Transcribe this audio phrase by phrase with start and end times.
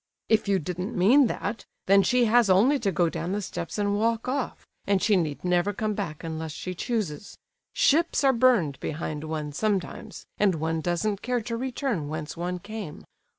[0.29, 3.95] "If you didn't mean that, then she has only to go down the steps and
[3.99, 7.37] walk off, and she need never come back unless she chooses:
[7.71, 13.03] Ships are burned behind one sometimes, and one doesn't care to return whence one came.